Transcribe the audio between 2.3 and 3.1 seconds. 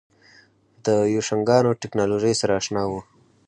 سره اشنا وو.